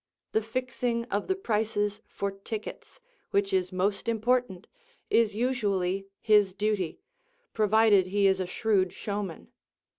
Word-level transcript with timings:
The 0.31 0.41
fixing 0.41 1.05
of 1.11 1.27
the 1.27 1.35
prices 1.35 2.01
for 2.07 2.31
tickets, 2.31 2.99
which 3.29 3.53
is 3.53 3.71
most 3.71 4.07
important, 4.09 4.65
is 5.11 5.35
usually 5.35 6.07
his 6.19 6.55
duty, 6.55 6.97
provided 7.53 8.07
he 8.07 8.25
is 8.25 8.39
a 8.39 8.47
shrewd 8.47 8.93
showman. 8.93 9.49